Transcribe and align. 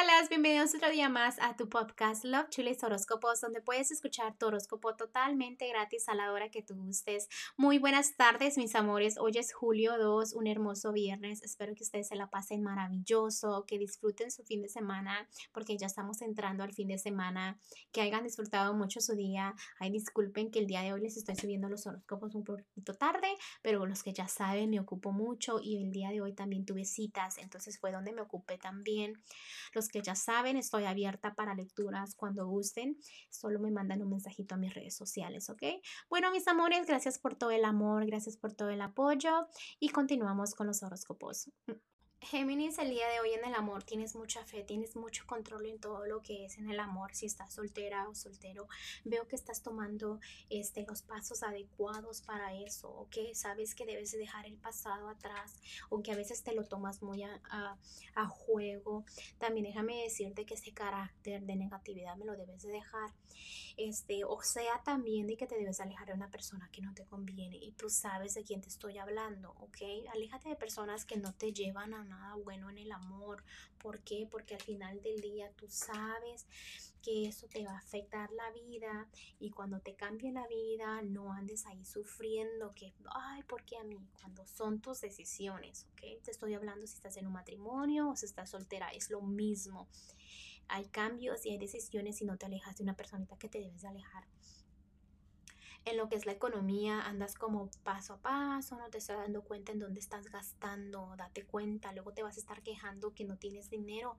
Hola, 0.00 0.12
bienvenidos 0.28 0.76
otro 0.76 0.90
día 0.90 1.08
más 1.08 1.38
a 1.40 1.56
tu 1.56 1.68
podcast 1.68 2.24
Love 2.24 2.50
Chulis 2.50 2.84
Horóscopos, 2.84 3.40
donde 3.40 3.60
puedes 3.60 3.90
escuchar 3.90 4.36
tu 4.38 4.46
horóscopo 4.46 4.94
totalmente 4.94 5.66
gratis 5.68 6.08
a 6.08 6.14
la 6.14 6.30
hora 6.32 6.50
que 6.50 6.62
tú 6.62 6.76
gustes. 6.76 7.28
Muy 7.56 7.78
buenas 7.78 8.14
tardes, 8.16 8.58
mis 8.58 8.76
amores. 8.76 9.18
Hoy 9.18 9.32
es 9.34 9.52
julio 9.52 9.98
2, 9.98 10.34
un 10.34 10.46
hermoso 10.46 10.92
viernes. 10.92 11.42
Espero 11.42 11.74
que 11.74 11.82
ustedes 11.82 12.06
se 12.06 12.14
la 12.14 12.30
pasen 12.30 12.62
maravilloso, 12.62 13.64
que 13.66 13.76
disfruten 13.76 14.30
su 14.30 14.44
fin 14.44 14.62
de 14.62 14.68
semana, 14.68 15.28
porque 15.52 15.76
ya 15.76 15.88
estamos 15.88 16.22
entrando 16.22 16.62
al 16.62 16.72
fin 16.72 16.86
de 16.86 16.98
semana. 16.98 17.58
Que 17.90 18.02
hayan 18.02 18.22
disfrutado 18.22 18.74
mucho 18.74 19.00
su 19.00 19.16
día. 19.16 19.56
Ay, 19.80 19.90
disculpen 19.90 20.52
que 20.52 20.60
el 20.60 20.68
día 20.68 20.82
de 20.82 20.92
hoy 20.92 21.00
les 21.00 21.16
estoy 21.16 21.34
subiendo 21.34 21.68
los 21.68 21.88
horóscopos 21.88 22.36
un 22.36 22.44
poquito 22.44 22.94
tarde, 22.94 23.28
pero 23.62 23.84
los 23.84 24.04
que 24.04 24.12
ya 24.12 24.28
saben, 24.28 24.70
me 24.70 24.78
ocupo 24.78 25.10
mucho 25.10 25.58
y 25.60 25.82
el 25.82 25.90
día 25.90 26.10
de 26.10 26.20
hoy 26.20 26.34
también 26.34 26.64
tuve 26.64 26.84
citas, 26.84 27.38
entonces 27.38 27.80
fue 27.80 27.90
donde 27.90 28.12
me 28.12 28.20
ocupé 28.20 28.58
también. 28.58 29.20
Que 29.90 30.02
ya 30.02 30.14
saben, 30.14 30.56
estoy 30.56 30.84
abierta 30.84 31.34
para 31.34 31.54
lecturas 31.54 32.14
cuando 32.14 32.46
gusten. 32.46 32.98
Solo 33.30 33.60
me 33.60 33.70
mandan 33.70 34.02
un 34.02 34.10
mensajito 34.10 34.54
a 34.54 34.58
mis 34.58 34.74
redes 34.74 34.96
sociales, 34.96 35.50
¿ok? 35.50 35.62
Bueno, 36.08 36.30
mis 36.30 36.46
amores, 36.48 36.86
gracias 36.86 37.18
por 37.18 37.34
todo 37.34 37.50
el 37.50 37.64
amor, 37.64 38.06
gracias 38.06 38.36
por 38.36 38.52
todo 38.52 38.70
el 38.70 38.80
apoyo 38.80 39.48
y 39.78 39.90
continuamos 39.90 40.54
con 40.54 40.66
los 40.66 40.82
horóscopos. 40.82 41.50
Géminis, 42.20 42.78
el 42.78 42.90
día 42.90 43.08
de 43.08 43.20
hoy 43.20 43.32
en 43.32 43.44
el 43.44 43.54
amor 43.54 43.84
tienes 43.84 44.16
mucha 44.16 44.44
fe, 44.44 44.64
tienes 44.64 44.96
mucho 44.96 45.24
control 45.24 45.66
en 45.66 45.78
todo 45.78 46.04
lo 46.04 46.20
que 46.20 46.44
es 46.44 46.58
en 46.58 46.68
el 46.68 46.80
amor, 46.80 47.14
si 47.14 47.26
estás 47.26 47.54
soltera 47.54 48.08
o 48.08 48.14
soltero. 48.14 48.66
Veo 49.04 49.28
que 49.28 49.36
estás 49.36 49.62
tomando 49.62 50.18
este, 50.50 50.84
los 50.84 51.02
pasos 51.02 51.44
adecuados 51.44 52.20
para 52.22 52.54
eso, 52.54 52.90
o 52.90 53.08
que 53.08 53.34
sabes 53.36 53.74
que 53.74 53.86
debes 53.86 54.10
dejar 54.10 54.46
el 54.46 54.56
pasado 54.56 55.08
atrás, 55.08 55.54
o 55.90 56.02
que 56.02 56.10
a 56.10 56.16
veces 56.16 56.42
te 56.42 56.54
lo 56.54 56.64
tomas 56.64 57.02
muy 57.02 57.22
a, 57.22 57.40
a, 58.14 58.26
juego. 58.26 59.04
También 59.38 59.66
déjame 59.66 60.02
decirte 60.02 60.44
que 60.44 60.54
ese 60.54 60.72
carácter 60.72 61.42
de 61.42 61.54
negatividad 61.54 62.16
me 62.16 62.26
lo 62.26 62.36
debes 62.36 62.62
de 62.62 62.72
dejar. 62.72 63.12
Este, 63.76 64.24
o 64.24 64.42
sea, 64.42 64.82
también 64.84 65.28
de 65.28 65.36
que 65.36 65.46
te 65.46 65.56
debes 65.56 65.80
alejar 65.80 66.08
de 66.08 66.14
una 66.14 66.28
persona 66.28 66.68
que 66.72 66.82
no 66.82 66.92
te 66.94 67.04
conviene 67.04 67.56
y 67.56 67.70
tú 67.72 67.88
sabes 67.88 68.34
de 68.34 68.42
quién 68.42 68.60
te 68.60 68.68
estoy 68.68 68.98
hablando, 68.98 69.54
¿ok? 69.60 69.78
Aléjate 70.12 70.48
de 70.48 70.56
personas 70.56 71.04
que 71.04 71.16
no 71.16 71.32
te 71.32 71.52
llevan 71.52 71.94
a 71.94 72.02
nada 72.08 72.34
bueno 72.34 72.70
en 72.70 72.78
el 72.78 72.90
amor. 72.92 73.44
¿Por 73.78 74.00
qué? 74.00 74.26
Porque 74.30 74.54
al 74.54 74.62
final 74.62 75.00
del 75.02 75.20
día 75.20 75.50
tú 75.52 75.66
sabes 75.68 76.46
que 77.02 77.26
eso 77.26 77.46
te 77.48 77.64
va 77.64 77.72
a 77.72 77.78
afectar 77.78 78.30
la 78.32 78.50
vida 78.50 79.08
y 79.38 79.50
cuando 79.50 79.80
te 79.80 79.94
cambie 79.94 80.32
la 80.32 80.46
vida 80.48 81.02
no 81.02 81.32
andes 81.32 81.66
ahí 81.66 81.84
sufriendo 81.84 82.72
que, 82.74 82.92
ay, 83.14 83.42
¿por 83.44 83.64
qué 83.64 83.76
a 83.76 83.84
mí? 83.84 84.08
Cuando 84.20 84.46
son 84.46 84.80
tus 84.80 85.00
decisiones, 85.00 85.86
¿ok? 85.92 86.22
Te 86.22 86.30
estoy 86.30 86.54
hablando 86.54 86.86
si 86.86 86.94
estás 86.94 87.16
en 87.16 87.26
un 87.26 87.32
matrimonio 87.32 88.10
o 88.10 88.16
si 88.16 88.26
estás 88.26 88.50
soltera, 88.50 88.88
es 88.90 89.10
lo 89.10 89.20
mismo. 89.20 89.88
Hay 90.68 90.86
cambios 90.86 91.46
y 91.46 91.50
hay 91.50 91.58
decisiones 91.58 92.20
y 92.20 92.24
no 92.24 92.36
te 92.36 92.46
alejas 92.46 92.76
de 92.76 92.82
una 92.82 92.96
personita 92.96 93.38
que 93.38 93.48
te 93.48 93.60
debes 93.60 93.82
de 93.82 93.88
alejar 93.88 94.24
en 95.90 95.96
lo 95.96 96.08
que 96.08 96.16
es 96.16 96.26
la 96.26 96.32
economía 96.32 97.00
andas 97.00 97.34
como 97.34 97.70
paso 97.82 98.14
a 98.14 98.18
paso, 98.18 98.76
no 98.76 98.88
te 98.90 98.98
estás 98.98 99.18
dando 99.18 99.42
cuenta 99.42 99.72
en 99.72 99.78
dónde 99.78 100.00
estás 100.00 100.26
gastando, 100.30 101.14
date 101.16 101.44
cuenta, 101.44 101.92
luego 101.92 102.12
te 102.12 102.22
vas 102.22 102.36
a 102.36 102.40
estar 102.40 102.62
quejando 102.62 103.14
que 103.14 103.24
no 103.24 103.36
tienes 103.36 103.70
dinero, 103.70 104.16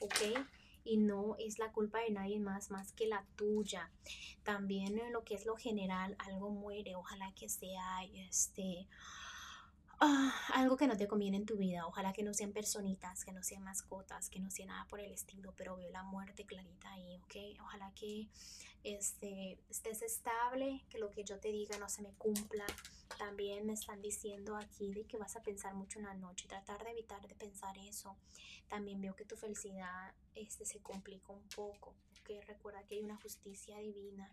¿ok? 0.00 0.46
Y 0.84 0.96
no 0.96 1.36
es 1.38 1.58
la 1.58 1.70
culpa 1.72 2.00
de 2.00 2.10
nadie 2.10 2.40
más 2.40 2.70
más 2.70 2.92
que 2.92 3.06
la 3.06 3.24
tuya. 3.36 3.90
También 4.42 4.98
en 4.98 5.12
lo 5.12 5.24
que 5.24 5.34
es 5.34 5.46
lo 5.46 5.56
general, 5.56 6.16
algo 6.18 6.50
muere, 6.50 6.96
ojalá 6.96 7.32
que 7.34 7.48
sea 7.48 8.04
este 8.14 8.88
Ah, 10.00 10.34
algo 10.54 10.76
que 10.76 10.86
no 10.86 10.96
te 10.96 11.06
conviene 11.06 11.36
en 11.36 11.46
tu 11.46 11.56
vida. 11.56 11.86
Ojalá 11.86 12.12
que 12.12 12.22
no 12.22 12.34
sean 12.34 12.52
personitas, 12.52 13.24
que 13.24 13.32
no 13.32 13.42
sean 13.42 13.62
mascotas, 13.62 14.28
que 14.30 14.40
no 14.40 14.50
sea 14.50 14.66
nada 14.66 14.86
por 14.88 15.00
el 15.00 15.12
estilo, 15.12 15.54
pero 15.56 15.76
veo 15.76 15.90
la 15.90 16.02
muerte 16.02 16.44
clarita 16.44 16.90
ahí, 16.92 17.20
¿ok? 17.22 17.60
Ojalá 17.62 17.92
que 17.94 18.28
este, 18.84 19.58
estés 19.70 20.02
estable, 20.02 20.84
que 20.90 20.98
lo 20.98 21.10
que 21.10 21.24
yo 21.24 21.38
te 21.38 21.52
diga 21.52 21.78
no 21.78 21.88
se 21.88 22.02
me 22.02 22.12
cumpla. 22.14 22.66
También 23.18 23.66
me 23.66 23.74
están 23.74 24.02
diciendo 24.02 24.56
aquí 24.56 24.92
de 24.92 25.04
que 25.04 25.18
vas 25.18 25.36
a 25.36 25.42
pensar 25.42 25.74
mucho 25.74 25.98
en 26.00 26.06
la 26.06 26.14
noche, 26.14 26.48
tratar 26.48 26.82
de 26.82 26.90
evitar 26.90 27.26
de 27.28 27.34
pensar 27.34 27.76
eso. 27.78 28.16
También 28.68 29.00
veo 29.00 29.14
que 29.14 29.24
tu 29.24 29.36
felicidad 29.36 30.12
este, 30.34 30.64
se 30.64 30.80
complica 30.80 31.32
un 31.32 31.46
poco, 31.54 31.94
¿ok? 32.20 32.44
Recuerda 32.46 32.82
que 32.84 32.96
hay 32.96 33.02
una 33.02 33.16
justicia 33.16 33.78
divina 33.78 34.32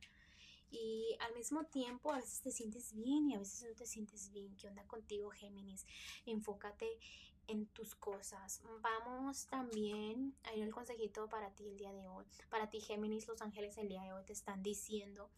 y 0.72 1.16
al 1.19 1.34
mismo 1.34 1.66
tiempo 1.66 2.12
a 2.12 2.18
veces 2.18 2.41
te 2.41 2.52
sientes 2.52 2.94
bien 2.94 3.30
y 3.30 3.35
a 3.35 3.40
veces 3.40 3.63
no 3.68 3.75
te 3.75 3.85
sientes 3.85 4.31
bien. 4.31 4.56
¿Qué 4.56 4.68
onda 4.68 4.85
contigo, 4.85 5.30
Géminis? 5.31 5.85
Enfócate 6.25 7.00
en 7.47 7.66
tus 7.68 7.96
cosas. 7.96 8.62
Vamos 8.81 9.47
también 9.47 10.35
a 10.44 10.53
ir 10.53 10.63
el 10.63 10.72
consejito 10.72 11.28
para 11.28 11.50
ti 11.52 11.68
el 11.68 11.78
día 11.78 11.91
de 11.91 12.08
hoy. 12.08 12.25
Para 12.50 12.69
ti, 12.69 12.79
Géminis, 12.79 13.28
los 13.28 13.41
ángeles 13.41 13.78
el 13.78 13.90
día 13.90 14.03
de 14.03 14.13
hoy 14.13 14.24
te 14.24 14.34
están 14.34 14.62
diciendo 14.62 15.29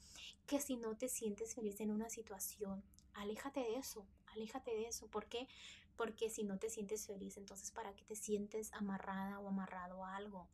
que 0.46 0.59
si 0.59 0.75
no 0.75 0.97
te 0.97 1.08
sientes 1.08 1.56
feliz 1.56 1.80
en 1.80 1.91
una 1.91 2.09
situación, 2.09 2.84
aléjate 3.14 3.62
de 3.62 3.78
eso, 3.78 4.06
aléjate 4.28 4.72
de 4.72 4.88
eso. 4.88 5.08
¿Por 5.08 5.28
qué? 5.28 5.47
Porque 5.96 6.30
si 6.30 6.44
no 6.44 6.58
te 6.58 6.70
sientes 6.70 7.08
feliz, 7.08 7.38
entonces 7.38 7.72
¿para 7.72 7.96
qué 7.96 8.03
te 8.03 8.16
sientes 8.16 8.74
amarrada 8.74 9.40
o 9.40 9.47
amarrado 9.47 10.03
a 10.03 10.16
algo? 10.18 10.50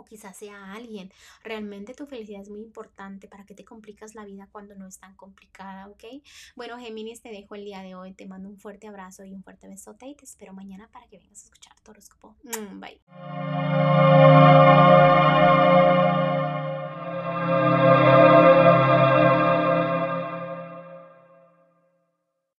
O 0.00 0.04
quizás 0.04 0.36
sea 0.36 0.72
alguien. 0.72 1.12
Realmente 1.42 1.94
tu 1.94 2.06
felicidad 2.06 2.42
es 2.42 2.50
muy 2.50 2.60
importante 2.60 3.28
para 3.28 3.44
que 3.44 3.54
te 3.54 3.64
complicas 3.64 4.14
la 4.14 4.24
vida 4.24 4.48
cuando 4.50 4.74
no 4.74 4.86
es 4.86 4.98
tan 4.98 5.14
complicada, 5.14 5.88
¿ok? 5.88 6.04
Bueno, 6.56 6.78
Géminis, 6.78 7.20
te 7.22 7.30
dejo 7.30 7.54
el 7.54 7.64
día 7.64 7.82
de 7.82 7.94
hoy. 7.94 8.12
Te 8.12 8.26
mando 8.26 8.48
un 8.48 8.58
fuerte 8.58 8.88
abrazo 8.88 9.24
y 9.24 9.32
un 9.32 9.42
fuerte 9.42 9.68
besote 9.68 10.06
y 10.06 10.14
te 10.14 10.24
espero 10.24 10.52
mañana 10.52 10.88
para 10.90 11.06
que 11.06 11.18
vengas 11.18 11.42
a 11.42 11.44
escuchar 11.44 11.78
tu 11.80 11.90
horóscopo. 11.92 12.36
Mm, 12.42 12.80
bye. 12.80 12.99